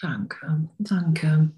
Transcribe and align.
Danke, 0.00 0.68
danke. 0.78 1.52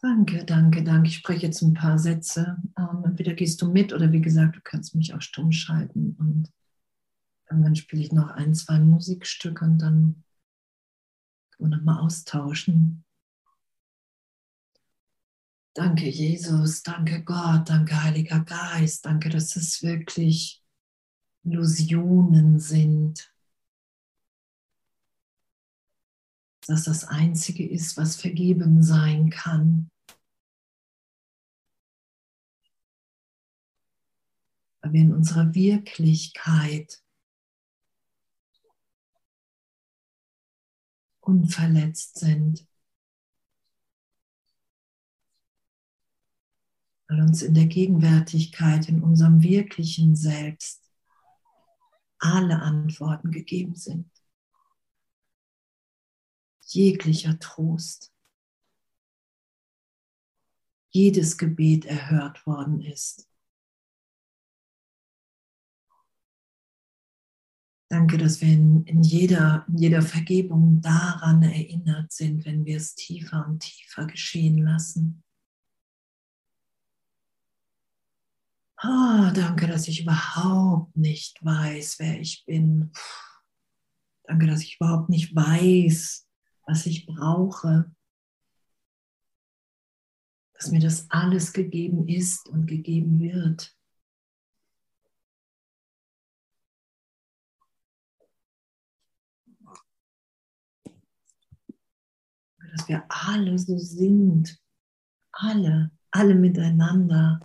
Danke, 0.00 0.44
danke, 0.44 0.84
danke. 0.84 1.08
Ich 1.08 1.16
spreche 1.16 1.46
jetzt 1.46 1.62
ein 1.62 1.74
paar 1.74 1.98
Sätze. 1.98 2.56
Ähm, 2.78 3.02
entweder 3.04 3.34
gehst 3.34 3.60
du 3.60 3.72
mit 3.72 3.92
oder 3.92 4.12
wie 4.12 4.20
gesagt, 4.20 4.56
du 4.56 4.60
kannst 4.62 4.94
mich 4.94 5.12
auch 5.12 5.20
stumm 5.20 5.50
schalten. 5.50 6.14
Und 6.20 6.52
dann 7.48 7.74
spiele 7.74 8.02
ich 8.02 8.12
noch 8.12 8.30
ein, 8.30 8.54
zwei 8.54 8.78
Musikstücke 8.78 9.64
und 9.64 9.78
dann 9.78 10.22
können 11.50 11.70
wir 11.70 11.78
nochmal 11.78 12.00
austauschen. 12.00 13.04
Danke, 15.74 16.08
Jesus. 16.08 16.82
Danke, 16.84 17.24
Gott. 17.24 17.68
Danke, 17.68 18.02
Heiliger 18.02 18.40
Geist. 18.40 19.04
Danke, 19.04 19.30
dass 19.30 19.56
es 19.56 19.82
wirklich 19.82 20.62
Illusionen 21.42 22.60
sind. 22.60 23.35
Dass 26.66 26.84
das 26.84 27.04
Einzige 27.04 27.66
ist, 27.66 27.96
was 27.96 28.16
vergeben 28.16 28.82
sein 28.82 29.30
kann. 29.30 29.90
Weil 34.80 34.92
wir 34.92 35.00
in 35.00 35.14
unserer 35.14 35.54
Wirklichkeit 35.54 37.02
unverletzt 41.20 42.18
sind. 42.18 42.66
Weil 47.08 47.20
uns 47.20 47.42
in 47.42 47.54
der 47.54 47.66
Gegenwärtigkeit, 47.66 48.88
in 48.88 49.02
unserem 49.02 49.42
wirklichen 49.42 50.16
Selbst 50.16 50.82
alle 52.18 52.60
Antworten 52.60 53.30
gegeben 53.30 53.76
sind. 53.76 54.15
Jeglicher 56.66 57.38
Trost. 57.38 58.12
Jedes 60.90 61.38
Gebet 61.38 61.84
erhört 61.84 62.46
worden 62.46 62.80
ist. 62.80 63.28
Danke, 67.88 68.18
dass 68.18 68.40
wir 68.40 68.48
in, 68.48 69.02
jeder, 69.02 69.64
in 69.68 69.78
jeder 69.78 70.02
Vergebung 70.02 70.80
daran 70.80 71.42
erinnert 71.42 72.12
sind, 72.12 72.44
wenn 72.44 72.64
wir 72.64 72.78
es 72.78 72.96
tiefer 72.96 73.46
und 73.46 73.60
tiefer 73.60 74.06
geschehen 74.06 74.58
lassen. 74.58 75.22
Oh, 78.82 79.30
danke, 79.32 79.68
dass 79.68 79.86
ich 79.88 80.02
überhaupt 80.02 80.96
nicht 80.96 81.42
weiß, 81.44 81.98
wer 82.00 82.20
ich 82.20 82.44
bin. 82.44 82.92
Danke, 84.24 84.48
dass 84.48 84.62
ich 84.62 84.76
überhaupt 84.76 85.08
nicht 85.08 85.34
weiß, 85.34 86.25
was 86.66 86.84
ich 86.86 87.06
brauche. 87.06 87.90
Dass 90.54 90.70
mir 90.70 90.80
das 90.80 91.10
alles 91.10 91.52
gegeben 91.52 92.08
ist 92.08 92.48
und 92.48 92.66
gegeben 92.66 93.20
wird. 93.20 93.76
Dass 102.72 102.88
wir 102.88 103.04
alle 103.08 103.58
so 103.58 103.78
sind. 103.78 104.60
Alle, 105.32 105.90
alle 106.10 106.34
miteinander 106.34 107.40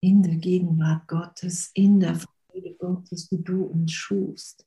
in 0.00 0.22
der 0.22 0.36
Gegenwart 0.36 1.08
Gottes, 1.08 1.70
in 1.74 1.98
der 1.98 2.14
Freude 2.14 2.74
Gottes, 2.76 3.30
wie 3.30 3.42
du 3.42 3.64
uns 3.64 3.92
schufst. 3.92 4.66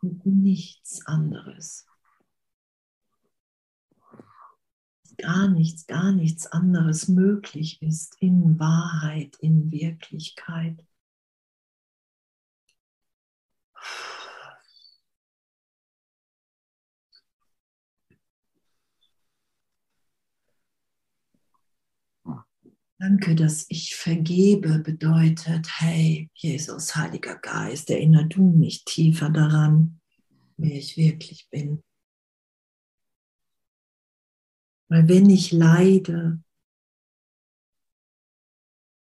Und 0.00 0.26
nichts 0.26 1.06
anderes. 1.06 1.86
Gar 5.18 5.48
nichts, 5.48 5.86
gar 5.86 6.12
nichts 6.12 6.46
anderes 6.46 7.08
möglich 7.08 7.80
ist 7.80 8.16
in 8.20 8.58
Wahrheit, 8.58 9.36
in 9.40 9.70
Wirklichkeit. 9.70 10.84
Danke, 22.98 23.34
dass 23.34 23.66
ich 23.68 23.94
vergebe 23.94 24.78
bedeutet, 24.78 25.68
hey, 25.80 26.30
Jesus, 26.34 26.96
Heiliger 26.96 27.36
Geist, 27.36 27.90
erinnere 27.90 28.26
du 28.26 28.42
mich 28.42 28.84
tiefer 28.84 29.28
daran, 29.28 30.00
wer 30.56 30.72
ich 30.72 30.96
wirklich 30.96 31.48
bin. 31.50 31.82
Weil 34.88 35.08
wenn 35.08 35.28
ich 35.30 35.52
leide, 35.52 36.42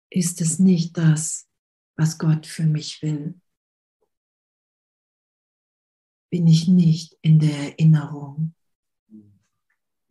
ist 0.09 0.41
es 0.41 0.59
nicht 0.59 0.97
das, 0.97 1.49
was 1.95 2.17
Gott 2.17 2.45
für 2.45 2.65
mich 2.65 3.01
will. 3.01 3.39
Bin 6.29 6.47
ich 6.47 6.67
nicht 6.67 7.17
in 7.21 7.39
der 7.39 7.55
Erinnerung 7.71 8.55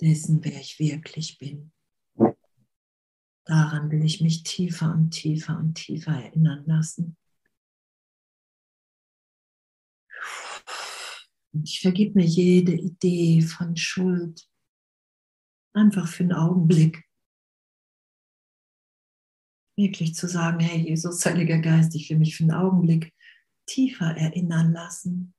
dessen, 0.00 0.44
wer 0.44 0.60
ich 0.60 0.78
wirklich 0.78 1.38
bin. 1.38 1.72
Daran 3.44 3.90
will 3.90 4.04
ich 4.04 4.20
mich 4.20 4.42
tiefer 4.42 4.92
und 4.92 5.10
tiefer 5.10 5.58
und 5.58 5.74
tiefer 5.74 6.12
erinnern 6.12 6.64
lassen. 6.66 7.16
Ich 11.64 11.80
vergib 11.80 12.14
mir 12.14 12.24
jede 12.24 12.72
Idee 12.72 13.42
von 13.42 13.76
Schuld. 13.76 14.48
Einfach 15.74 16.06
für 16.06 16.24
einen 16.24 16.32
Augenblick. 16.32 17.04
Wirklich 19.76 20.14
zu 20.14 20.28
sagen, 20.28 20.60
hey 20.60 20.88
Jesus, 20.88 21.24
Heiliger 21.24 21.58
Geist, 21.58 21.94
ich 21.94 22.10
will 22.10 22.18
mich 22.18 22.36
für 22.36 22.44
einen 22.44 22.52
Augenblick 22.52 23.14
tiefer 23.66 24.16
erinnern 24.16 24.72
lassen. 24.72 25.34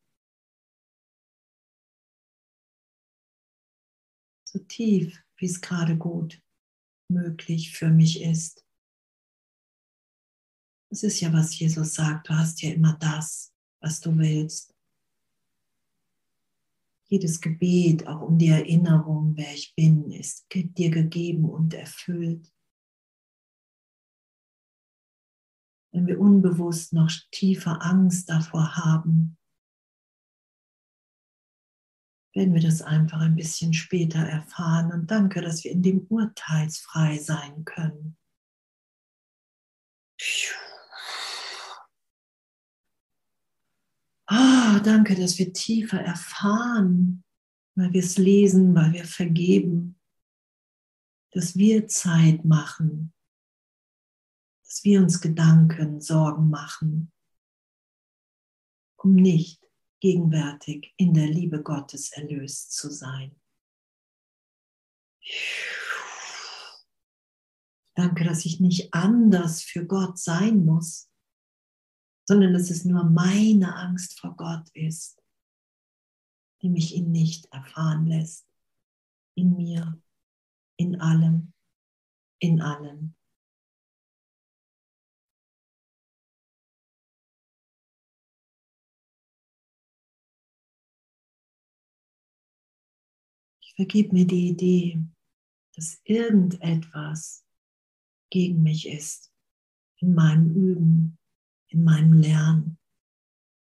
So 4.49 4.59
tief, 4.59 5.23
wie 5.37 5.45
es 5.45 5.61
gerade 5.61 5.97
gut 5.97 6.41
möglich 7.09 7.77
für 7.77 7.89
mich 7.89 8.21
ist. 8.21 8.65
Es 10.91 11.03
ist 11.03 11.21
ja, 11.21 11.33
was 11.33 11.57
Jesus 11.57 11.95
sagt, 11.95 12.29
du 12.29 12.33
hast 12.33 12.61
ja 12.61 12.71
immer 12.71 12.97
das, 12.99 13.51
was 13.81 13.99
du 13.99 14.15
willst. 14.17 14.72
Jedes 17.13 17.41
Gebet, 17.41 18.07
auch 18.07 18.21
um 18.21 18.39
die 18.39 18.47
Erinnerung, 18.47 19.37
wer 19.37 19.53
ich 19.53 19.75
bin, 19.75 20.09
ist 20.09 20.47
dir 20.51 20.89
gegeben 20.89 21.47
und 21.47 21.75
erfüllt. 21.75 22.51
Wenn 25.93 26.07
wir 26.07 26.19
unbewusst 26.19 26.91
noch 26.91 27.11
tiefer 27.29 27.83
Angst 27.83 28.31
davor 28.31 28.77
haben, 28.77 29.37
werden 32.33 32.55
wir 32.55 32.61
das 32.63 32.81
einfach 32.81 33.21
ein 33.21 33.35
bisschen 33.35 33.75
später 33.75 34.17
erfahren. 34.17 34.91
Und 34.91 35.11
danke, 35.11 35.41
dass 35.41 35.63
wir 35.63 35.69
in 35.69 35.83
dem 35.83 36.07
urteilsfrei 36.07 37.19
sein 37.19 37.63
können. 37.63 38.17
Ah, 44.35 44.79
danke, 44.79 45.13
dass 45.13 45.37
wir 45.37 45.53
tiefer 45.53 46.01
erfahren, 46.01 47.23
weil 47.75 47.93
wir 47.93 48.01
es 48.01 48.17
lesen, 48.17 48.73
weil 48.73 48.91
wir 48.93 49.05
vergeben, 49.05 49.99
dass 51.33 51.55
wir 51.55 51.87
Zeit 51.87 52.43
machen, 52.43 53.13
dass 54.65 54.83
wir 54.83 55.01
uns 55.01 55.21
Gedanken, 55.21 56.01
Sorgen 56.01 56.49
machen, 56.49 57.11
um 58.97 59.13
nicht 59.13 59.61
gegenwärtig 59.99 60.95
in 60.97 61.13
der 61.13 61.27
Liebe 61.27 61.61
Gottes 61.61 62.11
erlöst 62.11 62.73
zu 62.73 62.89
sein. 62.89 63.39
Danke, 67.93 68.23
dass 68.23 68.45
ich 68.45 68.59
nicht 68.59 68.95
anders 68.95 69.61
für 69.61 69.85
Gott 69.85 70.17
sein 70.17 70.65
muss, 70.65 71.12
sondern 72.25 72.53
dass 72.53 72.69
es 72.69 72.85
nur 72.85 73.03
meine 73.03 73.75
Angst 73.75 74.19
vor 74.19 74.35
Gott 74.35 74.69
ist, 74.73 75.21
die 76.61 76.69
mich 76.69 76.95
ihn 76.95 77.11
nicht 77.11 77.45
erfahren 77.51 78.05
lässt. 78.05 78.47
In 79.35 79.55
mir, 79.55 80.01
in 80.77 81.01
allem, 81.01 81.53
in 82.39 82.61
allen. 82.61 83.15
vergib 93.75 94.13
mir 94.13 94.25
die 94.25 94.49
Idee, 94.49 94.99
dass 95.75 95.99
irgendetwas 96.03 97.45
gegen 98.29 98.61
mich 98.63 98.87
ist 98.87 99.33
in 99.97 100.13
meinem 100.13 100.53
Üben, 100.55 101.17
in 101.73 101.83
meinem 101.83 102.13
Lernen, 102.13 102.77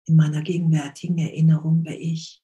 in 0.06 0.16
meiner 0.16 0.42
gegenwärtigen 0.42 1.18
Erinnerung, 1.18 1.84
wer 1.84 2.00
ich 2.00 2.42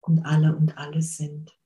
und 0.00 0.24
alle 0.24 0.54
und 0.54 0.76
alles 0.76 1.16
sind. 1.16 1.58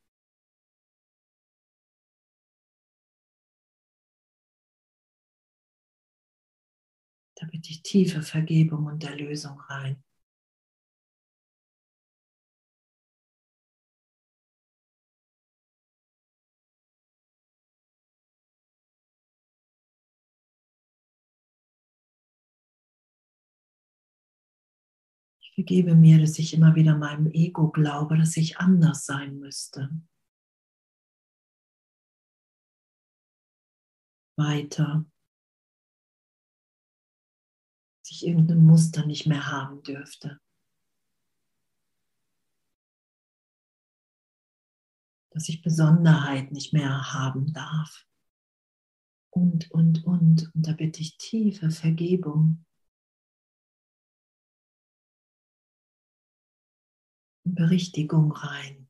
Da 7.38 7.46
bitte 7.46 7.70
ich 7.70 7.82
tiefe 7.82 8.22
Vergebung 8.22 8.86
und 8.86 9.04
Erlösung 9.04 9.60
rein. 9.60 10.02
Vergebe 25.56 25.96
mir, 25.96 26.20
dass 26.20 26.38
ich 26.38 26.54
immer 26.54 26.76
wieder 26.76 26.96
meinem 26.96 27.26
Ego 27.32 27.70
glaube, 27.70 28.16
dass 28.16 28.36
ich 28.36 28.58
anders 28.58 29.04
sein 29.04 29.40
müsste. 29.40 29.90
Weiter 34.36 35.04
dass 38.06 38.12
ich 38.12 38.26
irgendein 38.28 38.64
Muster 38.64 39.04
nicht 39.04 39.26
mehr 39.26 39.50
haben 39.50 39.82
dürfte. 39.82 40.38
Dass 45.30 45.48
ich 45.48 45.60
Besonderheit 45.60 46.52
nicht 46.52 46.72
mehr 46.72 47.12
haben 47.12 47.52
darf. 47.52 48.06
Und, 49.30 49.72
und, 49.72 50.04
und. 50.04 50.54
Und 50.54 50.66
da 50.68 50.72
bitte 50.72 51.00
ich 51.00 51.18
tiefe 51.18 51.70
Vergebung. 51.70 52.64
Berichtigung 57.54 58.32
rein. 58.32 58.86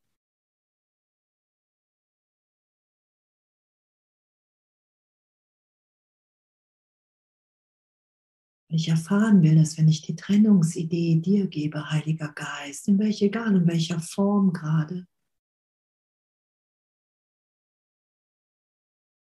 ich 8.76 8.88
erfahren 8.88 9.42
will, 9.42 9.56
dass 9.56 9.78
wenn 9.78 9.88
ich 9.88 10.02
die 10.02 10.16
Trennungsidee 10.16 11.16
dir 11.16 11.46
gebe, 11.48 11.90
Heiliger 11.90 12.32
Geist, 12.32 12.88
in 12.88 12.98
welcher, 12.98 13.26
egal 13.26 13.56
in 13.56 13.66
welcher 13.66 14.00
Form 14.00 14.52
gerade, 14.52 15.06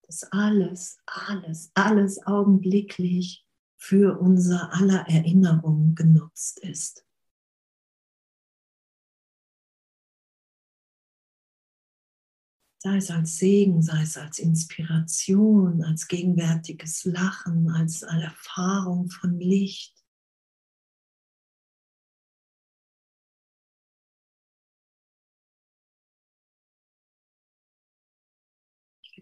dass 0.07 0.25
alles, 0.33 0.99
alles, 1.07 1.71
alles 1.75 2.27
augenblicklich 2.27 3.47
für 3.77 4.19
unser 4.19 4.73
aller 4.73 5.09
Erinnerung 5.09 5.95
genutzt 5.95 6.61
ist. 6.61 7.05
Sei 12.83 12.97
es 12.97 13.13
als 13.13 13.37
Segen, 13.37 13.81
sei 13.81 14.03
es 14.03 14.17
als 14.17 14.41
Inspiration, 14.41 15.85
als 15.85 16.09
gegenwärtiges 16.09 17.05
Lachen, 17.05 17.71
als 17.71 18.03
Erfahrung 18.03 19.09
von 19.09 19.39
Licht. 19.39 19.95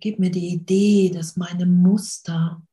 Gib 0.02 0.18
mir 0.18 0.30
die 0.30 0.54
Idee, 0.54 1.10
dass 1.10 1.36
meine 1.36 1.66
Muster 1.66 2.66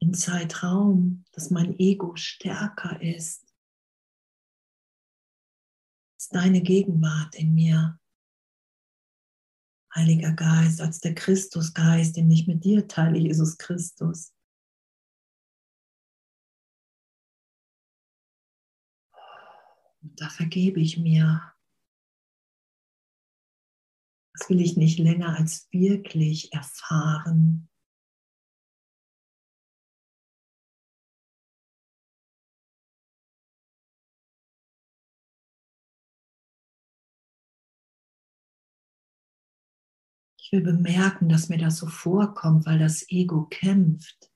im 0.00 0.12
Zeitraum, 0.12 1.24
dass 1.30 1.50
mein 1.50 1.78
Ego 1.78 2.16
stärker 2.16 3.00
ist, 3.00 3.46
als 6.16 6.28
deine 6.30 6.60
Gegenwart 6.62 7.36
in 7.36 7.54
mir. 7.54 8.01
Heiliger 9.94 10.32
Geist, 10.32 10.80
als 10.80 11.00
der 11.00 11.14
Christusgeist, 11.14 12.16
den 12.16 12.30
ich 12.30 12.46
mit 12.46 12.64
dir 12.64 12.88
teile, 12.88 13.18
Jesus 13.18 13.58
Christus. 13.58 14.32
Und 20.02 20.20
da 20.20 20.28
vergebe 20.28 20.80
ich 20.80 20.98
mir. 20.98 21.52
Das 24.34 24.48
will 24.48 24.60
ich 24.60 24.76
nicht 24.76 24.98
länger 24.98 25.36
als 25.38 25.68
wirklich 25.70 26.52
erfahren. 26.52 27.68
Ich 40.54 40.58
will 40.58 40.74
bemerken, 40.74 41.30
dass 41.30 41.48
mir 41.48 41.56
das 41.56 41.78
so 41.78 41.86
vorkommt, 41.86 42.66
weil 42.66 42.78
das 42.78 43.08
Ego 43.08 43.46
kämpft. 43.46 44.30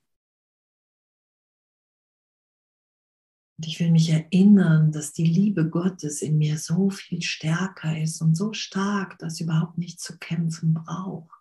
Und 3.58 3.66
ich 3.66 3.78
will 3.80 3.90
mich 3.90 4.08
erinnern, 4.08 4.92
dass 4.92 5.12
die 5.12 5.26
Liebe 5.26 5.68
Gottes 5.68 6.22
in 6.22 6.38
mir 6.38 6.56
so 6.56 6.88
viel 6.88 7.20
stärker 7.20 8.00
ist 8.00 8.22
und 8.22 8.34
so 8.34 8.54
stark, 8.54 9.18
dass 9.18 9.36
sie 9.36 9.44
überhaupt 9.44 9.76
nicht 9.76 10.00
zu 10.00 10.16
kämpfen 10.18 10.72
braucht, 10.72 11.38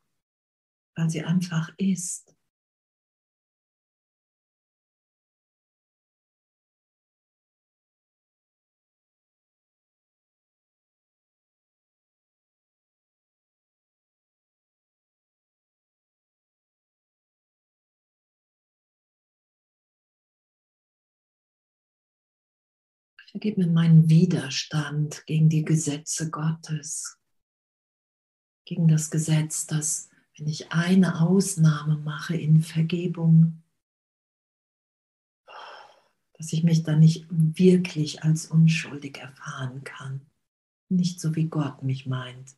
weil 0.98 1.10
sie 1.10 1.24
einfach 1.24 1.69
ist. 1.77 2.35
Vergib 23.36 23.58
mir 23.58 23.68
meinen 23.68 24.10
Widerstand 24.10 25.26
gegen 25.26 25.50
die 25.50 25.66
Gesetze 25.66 26.30
Gottes, 26.30 27.20
gegen 28.64 28.88
das 28.88 29.12
Gesetz, 29.12 29.68
dass 29.68 30.10
wenn 30.38 30.48
ich 30.48 30.72
eine 30.72 31.20
Ausnahme 31.20 31.98
mache 31.98 32.38
in 32.38 32.62
Vergebung, 32.62 33.62
dass 36.38 36.54
ich 36.54 36.64
mich 36.64 36.84
dann 36.84 37.02
nicht 37.02 37.28
wirklich 37.30 38.24
als 38.24 38.46
unschuldig 38.46 39.18
erfahren 39.18 39.84
kann, 39.84 40.22
nicht 40.88 41.20
so 41.20 41.36
wie 41.36 41.50
Gott 41.50 41.84
mich 41.84 42.06
meint. 42.06 42.56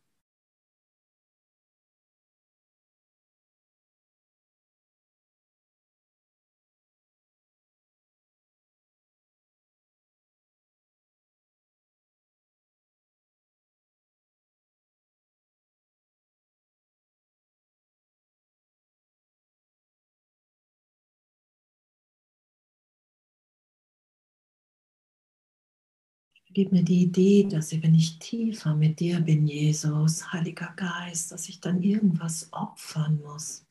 Gib 26.57 26.71
mir 26.71 26.81
die 26.83 27.03
Idee, 27.03 27.43
dass 27.43 27.71
ich, 27.71 27.83
wenn 27.83 27.93
ich 27.93 28.17
tiefer 28.17 28.73
mit 28.73 28.99
dir 28.99 29.19
bin, 29.19 29.45
Jesus, 29.45 30.33
Heiliger 30.33 30.73
Geist, 30.75 31.31
dass 31.31 31.49
ich 31.49 31.61
dann 31.61 31.83
irgendwas 31.83 32.51
opfern 32.51 33.21
muss. 33.21 33.63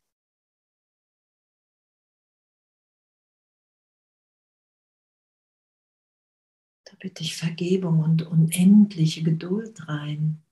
Da 6.84 6.92
bitte 7.00 7.24
ich 7.24 7.34
Vergebung 7.34 7.98
und 7.98 8.22
unendliche 8.22 9.24
Geduld 9.24 9.88
rein. 9.88 10.45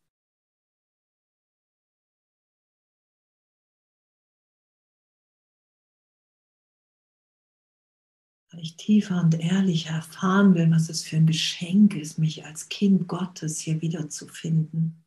Weil 8.54 8.62
ich 8.62 8.76
tiefer 8.76 9.20
und 9.20 9.38
ehrlicher 9.40 9.94
erfahren 9.96 10.54
will, 10.54 10.70
was 10.70 10.88
es 10.88 11.02
für 11.02 11.16
ein 11.16 11.26
Geschenk 11.26 11.96
ist, 11.96 12.18
mich 12.18 12.44
als 12.44 12.68
Kind 12.68 13.08
Gottes 13.08 13.58
hier 13.58 13.80
wiederzufinden. 13.82 15.04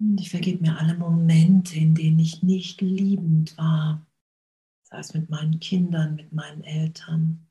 Und 0.00 0.20
ich 0.20 0.30
vergebe 0.30 0.62
mir 0.62 0.76
alle 0.78 0.94
Momente, 0.94 1.76
in 1.76 1.94
denen 1.94 2.18
ich 2.18 2.42
nicht 2.42 2.80
liebend 2.80 3.56
war 3.56 4.04
sei 4.92 4.98
es 4.98 5.14
mit 5.14 5.30
meinen 5.30 5.58
Kindern, 5.58 6.16
mit 6.16 6.32
meinen 6.32 6.62
Eltern. 6.64 7.48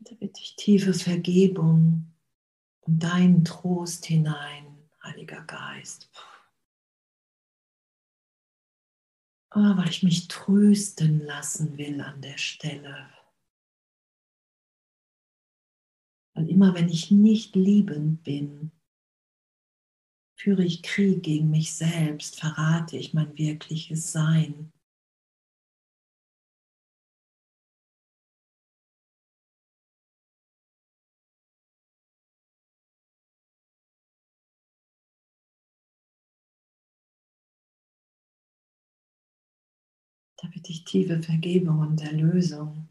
Da 0.00 0.14
bitte 0.14 0.40
ich 0.40 0.56
tiefe 0.56 0.92
Vergebung 0.92 2.12
und 2.80 3.02
deinen 3.02 3.44
Trost 3.44 4.06
hinein, 4.06 4.90
Heiliger 5.04 5.44
Geist. 5.44 6.10
Oh, 9.54 9.76
weil 9.76 9.88
ich 9.88 10.02
mich 10.02 10.26
trösten 10.26 11.20
lassen 11.20 11.78
will 11.78 12.00
an 12.00 12.20
der 12.22 12.38
Stelle, 12.38 13.08
Weil 16.38 16.50
immer 16.50 16.72
wenn 16.72 16.88
ich 16.88 17.10
nicht 17.10 17.56
liebend 17.56 18.22
bin, 18.22 18.70
führe 20.38 20.64
ich 20.64 20.84
Krieg 20.84 21.24
gegen 21.24 21.50
mich 21.50 21.74
selbst, 21.74 22.38
verrate 22.38 22.96
ich 22.96 23.12
mein 23.12 23.36
wirkliches 23.36 24.12
Sein. 24.12 24.70
Da 40.36 40.46
bitte 40.54 40.70
ich 40.70 40.84
tiefe 40.84 41.20
Vergebung 41.20 41.80
und 41.80 42.00
Erlösung. 42.00 42.88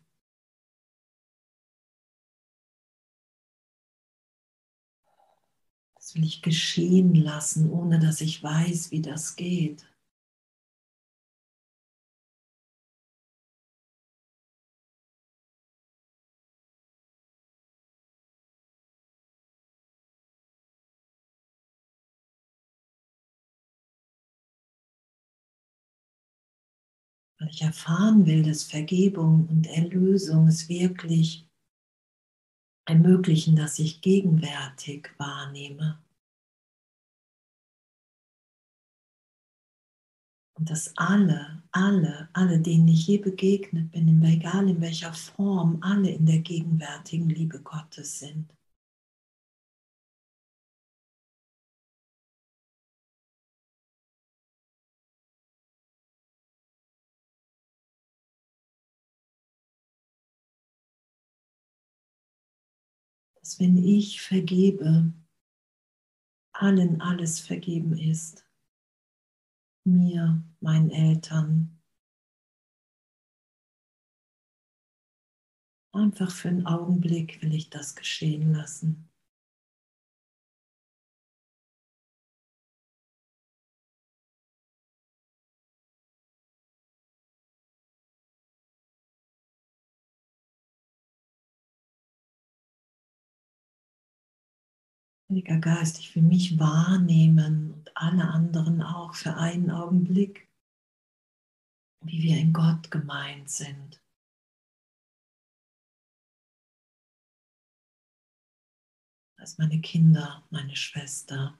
Das 6.08 6.16
will 6.16 6.24
ich 6.24 6.42
geschehen 6.42 7.16
lassen, 7.16 7.70
ohne 7.70 8.00
dass 8.00 8.22
ich 8.22 8.42
weiß, 8.42 8.92
wie 8.92 9.02
das 9.02 9.36
geht. 9.36 9.86
Weil 27.38 27.50
ich 27.50 27.62
erfahren 27.62 28.26
will, 28.26 28.44
dass 28.44 28.64
Vergebung 28.64 29.46
und 29.50 29.68
Erlösung 29.68 30.48
es 30.48 30.70
wirklich 30.70 31.47
ermöglichen, 32.88 33.56
dass 33.56 33.80
ich 33.80 34.02
gegenwärtig 34.02 35.10
wahrnehme. 35.18 36.02
Und 40.58 40.72
dass 40.72 40.98
alle, 40.98 41.62
alle, 41.72 42.30
alle, 42.34 42.60
denen 42.60 42.88
ich 42.88 43.06
je 43.06 43.20
begegnet 43.20 43.92
bin, 43.92 44.24
egal 44.24 44.70
in 44.70 44.82
welcher 44.82 45.14
Form, 45.14 45.78
alle 45.82 46.10
in 46.10 46.26
der 46.26 46.40
gegenwärtigen 46.40 47.30
Liebe 47.30 47.62
Gottes 47.62 48.20
sind. 48.20 48.57
Dass 63.48 63.62
wenn 63.62 63.78
ich 63.78 64.20
vergebe, 64.20 65.14
allen 66.52 67.00
alles 67.00 67.40
vergeben 67.40 67.98
ist 67.98 68.46
mir, 69.86 70.44
meinen 70.60 70.90
Eltern. 70.90 71.82
Einfach 75.94 76.30
für 76.30 76.50
einen 76.50 76.66
Augenblick 76.66 77.42
will 77.42 77.54
ich 77.54 77.70
das 77.70 77.96
geschehen 77.96 78.52
lassen. 78.52 79.10
Heiliger 95.38 95.60
Geist, 95.60 96.00
ich 96.00 96.16
will 96.16 96.24
mich 96.24 96.58
wahrnehmen 96.58 97.72
und 97.72 97.96
alle 97.96 98.28
anderen 98.28 98.82
auch 98.82 99.14
für 99.14 99.36
einen 99.36 99.70
Augenblick, 99.70 100.50
wie 102.04 102.24
wir 102.24 102.40
in 102.40 102.54
Gott 102.54 102.90
gemeint 102.90 103.48
sind. 103.48 104.02
Als 109.40 109.60
meine 109.60 109.80
Kinder, 109.80 110.44
meine 110.50 110.76
Schwester. 110.76 111.60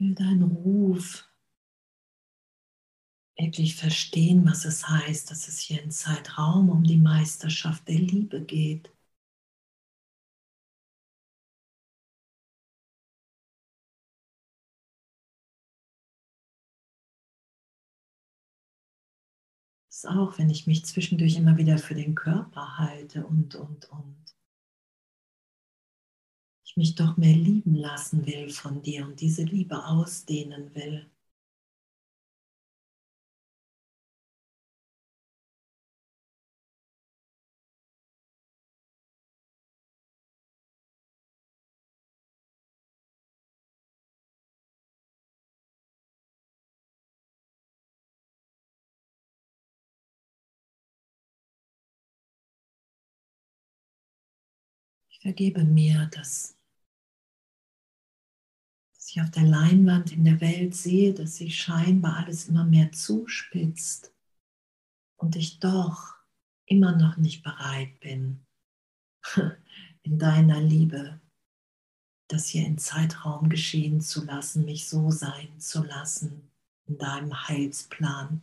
Will 0.00 0.14
deinen 0.14 0.42
Ruf 0.42 1.28
wirklich 3.36 3.76
verstehen, 3.76 4.46
was 4.46 4.64
es 4.64 4.88
heißt, 4.88 5.30
dass 5.30 5.48
es 5.48 5.58
hier 5.58 5.82
im 5.82 5.90
Zeitraum 5.90 6.68
um 6.70 6.84
die 6.84 6.96
Meisterschaft 6.96 7.86
der 7.88 7.98
Liebe 7.98 8.40
geht. 8.42 8.90
Auch, 20.04 20.38
wenn 20.38 20.48
ich 20.50 20.66
mich 20.66 20.84
zwischendurch 20.86 21.36
immer 21.36 21.56
wieder 21.58 21.76
für 21.78 21.94
den 21.94 22.14
Körper 22.14 22.78
halte 22.78 23.26
und, 23.26 23.54
und, 23.54 23.90
und 23.90 24.16
ich 26.70 26.76
mich 26.76 26.94
doch 26.94 27.16
mehr 27.16 27.34
lieben 27.34 27.74
lassen 27.74 28.26
will 28.26 28.48
von 28.50 28.80
dir 28.82 29.04
und 29.04 29.20
diese 29.20 29.42
Liebe 29.42 29.84
ausdehnen 29.86 30.72
will. 30.74 31.10
Ich 55.10 55.20
vergebe 55.20 55.62
mir, 55.62 56.06
dass 56.12 56.56
ich 59.10 59.20
auf 59.20 59.30
der 59.30 59.44
Leinwand 59.44 60.12
in 60.12 60.24
der 60.24 60.40
Welt 60.40 60.74
sehe, 60.74 61.12
dass 61.12 61.36
sich 61.36 61.60
scheinbar 61.60 62.18
alles 62.18 62.48
immer 62.48 62.64
mehr 62.64 62.92
zuspitzt 62.92 64.12
und 65.16 65.36
ich 65.36 65.58
doch 65.58 66.16
immer 66.66 66.96
noch 66.96 67.16
nicht 67.16 67.42
bereit 67.42 67.98
bin, 68.00 68.46
in 70.02 70.18
deiner 70.18 70.60
Liebe 70.60 71.20
das 72.30 72.46
hier 72.46 72.64
in 72.64 72.78
Zeitraum 72.78 73.48
geschehen 73.48 74.00
zu 74.00 74.24
lassen, 74.24 74.64
mich 74.64 74.88
so 74.88 75.10
sein 75.10 75.58
zu 75.58 75.82
lassen 75.82 76.48
in 76.86 76.96
deinem 76.96 77.48
Heilsplan. 77.48 78.40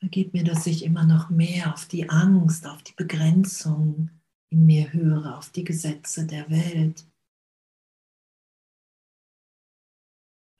Vergib 0.00 0.32
mir, 0.32 0.44
dass 0.44 0.66
ich 0.66 0.84
immer 0.84 1.04
noch 1.04 1.28
mehr 1.28 1.74
auf 1.74 1.86
die 1.86 2.08
Angst, 2.08 2.66
auf 2.66 2.82
die 2.82 2.94
Begrenzung 2.94 4.10
in 4.50 4.64
mir 4.64 4.92
höre, 4.92 5.36
auf 5.36 5.50
die 5.50 5.64
Gesetze 5.64 6.26
der 6.26 6.48
Welt, 6.50 7.06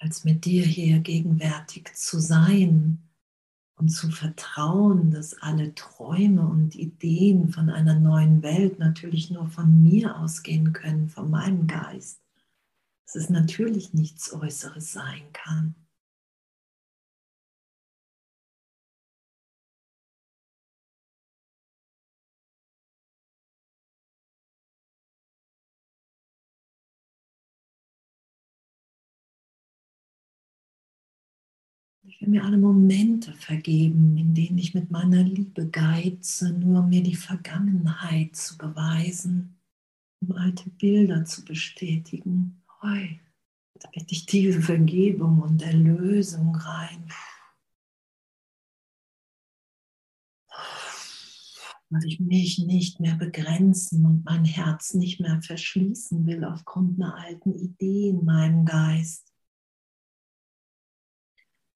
als 0.01 0.25
mit 0.25 0.45
dir 0.45 0.65
hier 0.65 0.99
gegenwärtig 0.99 1.95
zu 1.95 2.19
sein 2.19 3.09
und 3.77 3.91
zu 3.91 4.11
vertrauen, 4.11 5.13
dass 5.13 5.35
alle 5.35 5.75
Träume 5.75 6.47
und 6.47 6.75
Ideen 6.75 7.49
von 7.49 7.71
einer 7.71 7.99
neuen 7.99 8.43
Welt 8.43 8.81
natürlich 8.81 9.31
nur 9.31 9.49
von 9.49 9.83
mir 9.83 10.19
ausgehen 10.19 10.73
können, 10.73 11.09
von 11.09 11.31
meinem 11.31 11.69
Geist, 11.69 12.21
dass 13.07 13.15
es 13.15 13.31
natürlich 13.31 13.95
nichts 13.95 14.33
Äußeres 14.33 14.93
sein 14.93 15.33
kann. 15.33 15.77
Ich 32.19 32.23
will 32.23 32.31
mir 32.31 32.45
alle 32.45 32.59
Momente 32.59 33.33
vergeben, 33.33 34.17
in 34.17 34.35
denen 34.35 34.59
ich 34.59 34.75
mit 34.75 34.91
meiner 34.91 35.23
Liebe 35.23 35.69
geize, 35.69 36.53
nur 36.53 36.81
um 36.81 36.89
mir 36.89 37.01
die 37.01 37.15
Vergangenheit 37.15 38.35
zu 38.35 38.59
beweisen, 38.59 39.57
um 40.21 40.33
alte 40.33 40.69
Bilder 40.69 41.25
zu 41.25 41.45
bestätigen. 41.45 42.61
Heu, 42.83 43.07
da 43.79 43.89
bitte 43.91 44.07
ich 44.11 44.27
tiefe 44.27 44.61
Vergebung 44.61 45.43
und 45.43 45.63
Erlösung 45.63 46.57
rein. 46.57 47.09
weil 51.91 52.05
ich 52.05 52.21
mich 52.21 52.59
nicht 52.59 53.01
mehr 53.01 53.15
begrenzen 53.15 54.05
und 54.05 54.25
mein 54.27 54.45
Herz 54.45 54.93
nicht 54.93 55.21
mehr 55.21 55.41
verschließen 55.41 56.27
will 56.27 56.45
aufgrund 56.45 57.01
einer 57.01 57.17
alten 57.17 57.55
Idee 57.55 58.11
in 58.11 58.27
meinem 58.27 58.67
Geist, 58.67 59.28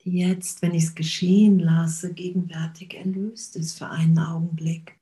die 0.05 0.19
jetzt, 0.19 0.63
wenn 0.63 0.75
ich 0.75 0.85
es 0.85 0.95
geschehen 0.95 1.59
lasse, 1.59 2.13
gegenwärtig 2.15 2.95
erlöst 2.95 3.57
ist 3.57 3.79
für 3.79 3.89
einen 3.89 4.19
Augenblick. 4.19 5.02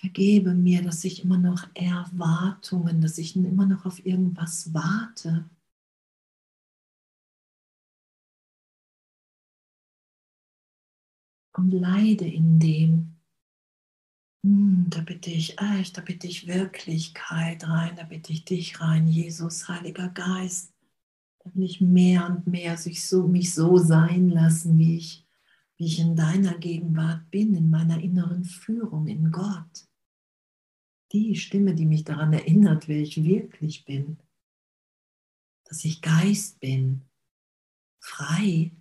Vergebe 0.00 0.54
mir, 0.54 0.82
dass 0.82 1.04
ich 1.04 1.24
immer 1.24 1.38
noch 1.38 1.68
Erwartungen, 1.74 3.00
dass 3.00 3.16
ich 3.18 3.34
immer 3.34 3.66
noch 3.66 3.86
auf 3.86 4.04
irgendwas 4.04 4.74
warte. 4.74 5.48
Und 11.54 11.70
leide 11.70 12.26
in 12.26 12.58
dem. 12.60 13.16
Hm, 14.44 14.86
da 14.90 15.00
bitte 15.00 15.30
ich 15.30 15.58
echt, 15.58 15.96
da 15.96 16.02
bitte 16.02 16.26
ich 16.26 16.46
Wirklichkeit 16.46 17.66
rein, 17.66 17.96
da 17.96 18.04
bitte 18.04 18.32
ich 18.32 18.44
dich 18.44 18.80
rein, 18.80 19.06
Jesus, 19.08 19.66
Heiliger 19.68 20.08
Geist. 20.10 20.72
Da 21.44 21.50
will 21.54 21.64
ich 21.64 21.80
mehr 21.80 22.26
und 22.26 22.46
mehr 22.46 22.76
sich 22.76 23.06
so, 23.06 23.26
mich 23.28 23.54
so 23.54 23.78
sein 23.78 24.28
lassen, 24.28 24.78
wie 24.78 24.98
ich 24.98 25.25
wie 25.78 25.86
ich 25.86 25.98
in 25.98 26.16
deiner 26.16 26.56
Gegenwart 26.58 27.30
bin, 27.30 27.54
in 27.54 27.68
meiner 27.70 28.00
inneren 28.00 28.44
Führung, 28.44 29.06
in 29.06 29.30
Gott. 29.30 29.86
Die 31.12 31.36
Stimme, 31.36 31.74
die 31.74 31.86
mich 31.86 32.04
daran 32.04 32.32
erinnert, 32.32 32.88
wer 32.88 33.00
ich 33.00 33.22
wirklich 33.22 33.84
bin, 33.84 34.18
dass 35.64 35.84
ich 35.84 36.00
Geist 36.00 36.60
bin, 36.60 37.02
frei. 38.00 38.72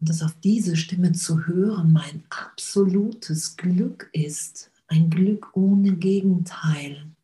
Und 0.00 0.08
dass 0.08 0.22
auf 0.22 0.38
diese 0.40 0.76
Stimme 0.76 1.12
zu 1.12 1.46
hören 1.46 1.92
mein 1.92 2.24
absolutes 2.30 3.56
Glück 3.56 4.08
ist, 4.12 4.70
ein 4.86 5.10
Glück 5.10 5.56
ohne 5.56 5.96
Gegenteil. 5.96 7.14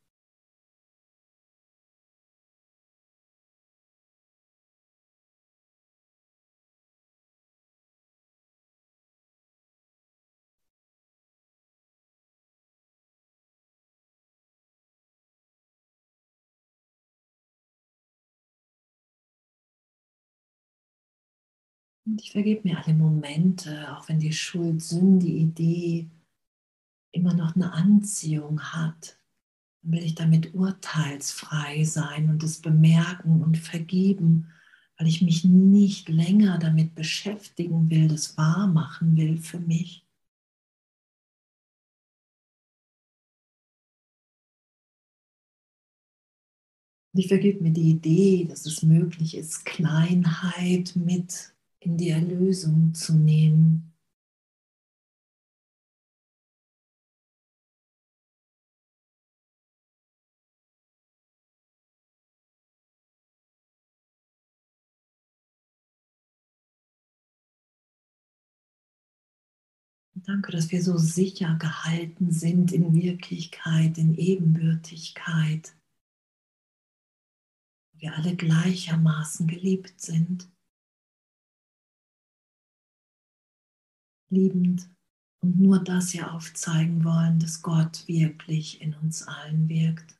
Und 22.06 22.20
ich 22.20 22.32
vergebe 22.32 22.68
mir 22.68 22.82
alle 22.82 22.94
Momente, 22.94 23.96
auch 23.96 24.08
wenn 24.08 24.18
die 24.18 24.32
Schuld, 24.32 24.82
Sünde, 24.82 25.26
Idee 25.26 26.10
immer 27.12 27.32
noch 27.34 27.54
eine 27.54 27.72
Anziehung 27.72 28.60
hat. 28.60 29.18
Dann 29.82 29.92
will 29.92 30.04
ich 30.04 30.14
damit 30.14 30.54
urteilsfrei 30.54 31.84
sein 31.84 32.28
und 32.28 32.42
es 32.42 32.60
bemerken 32.60 33.42
und 33.42 33.56
vergeben, 33.56 34.50
weil 34.98 35.08
ich 35.08 35.22
mich 35.22 35.44
nicht 35.44 36.08
länger 36.08 36.58
damit 36.58 36.94
beschäftigen 36.94 37.88
will, 37.90 38.08
das 38.08 38.36
wahr 38.36 38.66
machen 38.66 39.16
will 39.16 39.38
für 39.38 39.60
mich. 39.60 40.04
Und 47.12 47.20
ich 47.20 47.28
vergebe 47.28 47.62
mir 47.62 47.72
die 47.72 47.90
Idee, 47.90 48.44
dass 48.44 48.66
es 48.66 48.82
möglich 48.82 49.36
ist, 49.36 49.64
Kleinheit 49.64 50.96
mit 50.96 51.53
in 51.84 51.96
die 51.96 52.10
Erlösung 52.10 52.94
zu 52.94 53.14
nehmen. 53.14 53.94
danke, 70.26 70.52
dass 70.52 70.70
wir 70.70 70.82
so 70.82 70.96
sicher 70.96 71.56
gehalten 71.60 72.30
sind 72.30 72.72
in 72.72 72.94
Wirklichkeit, 72.94 73.98
in 73.98 74.14
Ebenbürtigkeit. 74.14 75.74
Wir 77.92 78.14
alle 78.14 78.34
gleichermaßen 78.34 79.46
geliebt 79.46 80.00
sind. 80.00 80.53
Liebend 84.34 84.90
und 85.40 85.58
nur 85.58 85.78
das 85.78 86.10
hier 86.10 86.32
aufzeigen 86.32 87.04
wollen, 87.04 87.38
dass 87.38 87.62
Gott 87.62 88.06
wirklich 88.08 88.80
in 88.80 88.94
uns 88.94 89.22
allen 89.26 89.68
wirkt. 89.68 90.18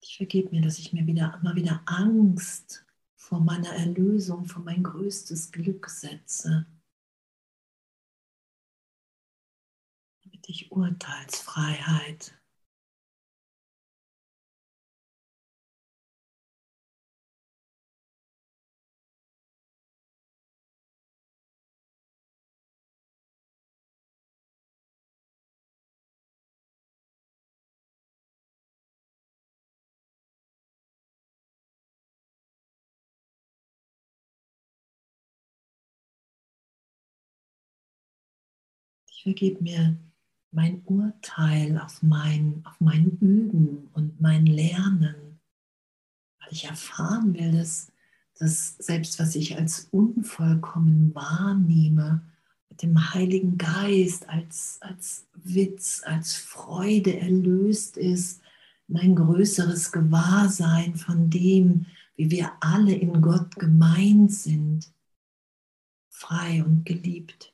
Ich 0.00 0.16
vergebe 0.16 0.50
mir, 0.50 0.62
dass 0.62 0.78
ich 0.78 0.92
mir 0.92 1.06
wieder 1.06 1.38
immer 1.40 1.54
wieder 1.54 1.82
Angst 1.86 2.84
vor 3.14 3.40
meiner 3.40 3.70
Erlösung, 3.70 4.46
vor 4.46 4.62
mein 4.62 4.82
größtes 4.82 5.52
Glück 5.52 5.88
setze. 5.88 6.66
Damit 10.24 10.48
ich 10.48 10.72
Urteilsfreiheit 10.72 12.34
Ich 39.22 39.24
vergebe 39.24 39.62
mir 39.62 39.96
mein 40.50 40.82
Urteil 40.84 41.78
auf 41.78 42.02
mein, 42.02 42.60
auf 42.64 42.80
mein 42.80 43.18
Üben 43.20 43.88
und 43.92 44.20
mein 44.20 44.46
Lernen, 44.46 45.38
weil 46.40 46.48
ich 46.50 46.64
erfahren 46.64 47.32
will, 47.32 47.52
dass, 47.52 47.92
dass 48.40 48.78
selbst 48.78 49.20
was 49.20 49.36
ich 49.36 49.56
als 49.56 49.86
unvollkommen 49.92 51.14
wahrnehme, 51.14 52.20
mit 52.68 52.82
dem 52.82 53.14
Heiligen 53.14 53.58
Geist 53.58 54.28
als, 54.28 54.78
als 54.80 55.28
Witz, 55.34 56.02
als 56.04 56.34
Freude 56.34 57.16
erlöst 57.16 57.96
ist, 57.96 58.40
mein 58.88 59.14
größeres 59.14 59.92
Gewahrsein 59.92 60.96
von 60.96 61.30
dem, 61.30 61.86
wie 62.16 62.28
wir 62.32 62.50
alle 62.58 62.92
in 62.96 63.22
Gott 63.22 63.54
gemeint 63.54 64.32
sind, 64.32 64.92
frei 66.10 66.64
und 66.64 66.84
geliebt. 66.84 67.51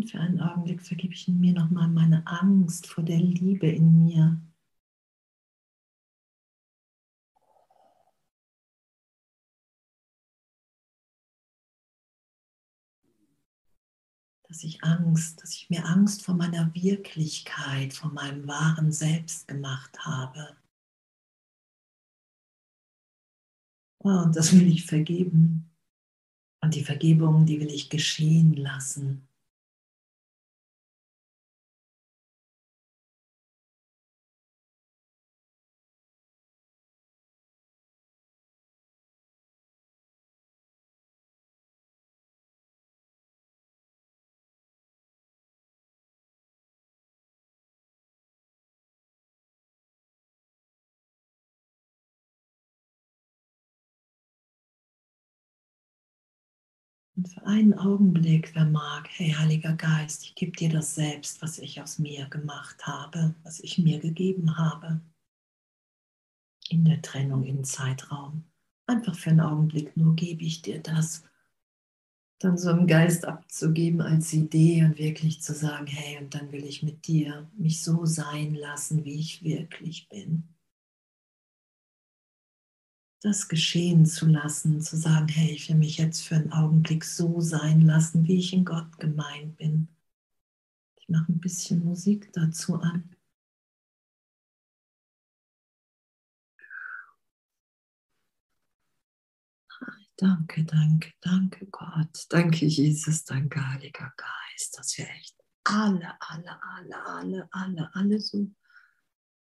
Und 0.00 0.10
für 0.10 0.18
einen 0.18 0.40
Augenblick 0.40 0.80
vergebe 0.80 1.12
ich 1.12 1.28
mir 1.28 1.52
nochmal 1.52 1.86
meine 1.86 2.26
Angst 2.26 2.86
vor 2.86 3.04
der 3.04 3.18
Liebe 3.18 3.66
in 3.66 4.02
mir. 4.06 4.40
Dass 14.48 14.64
ich 14.64 14.82
Angst, 14.82 15.42
dass 15.42 15.52
ich 15.52 15.68
mir 15.68 15.84
Angst 15.84 16.24
vor 16.24 16.34
meiner 16.34 16.74
Wirklichkeit, 16.74 17.92
vor 17.92 18.10
meinem 18.10 18.48
wahren 18.48 18.92
Selbst 18.92 19.48
gemacht 19.48 19.98
habe. 19.98 20.56
Und 23.98 24.34
das 24.34 24.54
will 24.54 24.66
ich 24.66 24.86
vergeben. 24.86 25.70
Und 26.62 26.74
die 26.74 26.84
Vergebung, 26.84 27.44
die 27.44 27.60
will 27.60 27.70
ich 27.70 27.90
geschehen 27.90 28.54
lassen. 28.54 29.26
Und 57.20 57.28
für 57.28 57.44
einen 57.44 57.74
Augenblick, 57.74 58.54
wer 58.54 58.64
mag, 58.64 59.06
hey 59.10 59.32
Heiliger 59.32 59.74
Geist, 59.74 60.22
ich 60.24 60.34
gebe 60.34 60.52
dir 60.52 60.70
das 60.70 60.94
selbst, 60.94 61.42
was 61.42 61.58
ich 61.58 61.82
aus 61.82 61.98
mir 61.98 62.24
gemacht 62.30 62.86
habe, 62.86 63.34
was 63.42 63.60
ich 63.60 63.76
mir 63.76 63.98
gegeben 63.98 64.56
habe. 64.56 65.02
In 66.70 66.86
der 66.86 67.02
Trennung 67.02 67.44
im 67.44 67.62
Zeitraum. 67.62 68.44
Einfach 68.86 69.14
für 69.14 69.28
einen 69.28 69.40
Augenblick 69.40 69.98
nur 69.98 70.16
gebe 70.16 70.44
ich 70.44 70.62
dir 70.62 70.80
das, 70.80 71.22
dann 72.38 72.56
so 72.56 72.70
im 72.70 72.86
Geist 72.86 73.26
abzugeben 73.26 74.00
als 74.00 74.32
Idee 74.32 74.82
und 74.84 74.96
wirklich 74.96 75.42
zu 75.42 75.52
sagen, 75.52 75.88
hey, 75.88 76.16
und 76.16 76.34
dann 76.34 76.52
will 76.52 76.64
ich 76.64 76.82
mit 76.82 77.06
dir 77.06 77.50
mich 77.52 77.82
so 77.82 78.06
sein 78.06 78.54
lassen, 78.54 79.04
wie 79.04 79.20
ich 79.20 79.44
wirklich 79.44 80.08
bin 80.08 80.48
das 83.20 83.48
geschehen 83.48 84.06
zu 84.06 84.26
lassen, 84.26 84.80
zu 84.80 84.96
sagen, 84.96 85.28
hey, 85.28 85.50
ich 85.50 85.68
will 85.68 85.76
mich 85.76 85.98
jetzt 85.98 86.22
für 86.22 86.36
einen 86.36 86.52
Augenblick 86.52 87.04
so 87.04 87.40
sein 87.40 87.82
lassen, 87.82 88.26
wie 88.26 88.38
ich 88.38 88.52
in 88.54 88.64
Gott 88.64 88.98
gemeint 88.98 89.58
bin. 89.58 89.88
Ich 90.98 91.08
mache 91.08 91.30
ein 91.30 91.40
bisschen 91.40 91.84
Musik 91.84 92.32
dazu 92.32 92.80
an. 92.80 93.14
Danke, 100.16 100.64
danke, 100.64 101.12
danke 101.20 101.66
Gott. 101.66 102.26
Danke 102.28 102.66
Jesus, 102.66 103.24
danke 103.24 103.66
Heiliger 103.66 104.12
Geist, 104.16 104.78
dass 104.78 104.96
wir 104.98 105.08
echt 105.08 105.34
alle, 105.64 106.14
alle, 106.20 106.62
alle, 106.62 107.06
alle, 107.06 107.48
alle, 107.52 107.94
alle 107.94 108.20
so, 108.20 108.50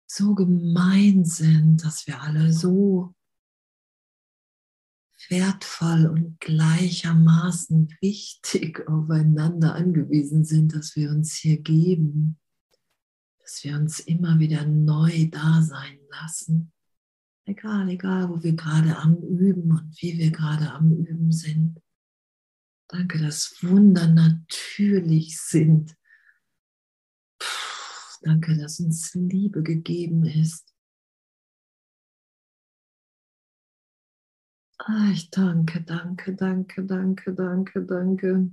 so 0.06 0.34
gemein 0.36 1.26
sind, 1.26 1.84
dass 1.84 2.08
wir 2.08 2.22
alle 2.22 2.54
so 2.54 3.14
wertvoll 5.30 6.06
und 6.06 6.40
gleichermaßen 6.40 7.96
wichtig 8.02 8.88
aufeinander 8.88 9.76
angewiesen 9.76 10.46
sind, 10.46 10.76
dass 10.76 10.96
wir 10.96 11.10
uns 11.10 11.36
hier 11.36 11.62
geben, 11.62 12.40
dass 13.40 13.64
wir 13.64 13.76
uns 13.76 14.00
immer 14.00 14.40
wieder 14.40 14.66
neu 14.66 15.28
da 15.30 15.62
sein 15.62 16.00
lassen. 16.10 16.72
Egal, 17.46 17.90
egal, 17.90 18.30
wo 18.30 18.42
wir 18.42 18.54
gerade 18.54 18.98
am 18.98 19.18
Üben 19.22 19.72
und 19.72 20.02
wie 20.02 20.18
wir 20.18 20.32
gerade 20.32 20.72
am 20.72 20.94
Üben 20.94 21.32
sind. 21.32 21.82
Danke, 22.88 23.20
dass 23.20 23.58
Wunder 23.62 24.08
natürlich 24.08 25.40
sind. 25.40 25.96
Puh, 27.40 28.20
danke, 28.22 28.58
dass 28.58 28.80
uns 28.80 29.14
Liebe 29.14 29.62
gegeben 29.62 30.24
ist. 30.26 30.73
Ich 35.12 35.30
danke, 35.30 35.82
danke, 35.82 36.34
danke, 36.36 36.84
danke, 36.86 37.34
danke, 37.34 37.82
danke. 37.86 38.52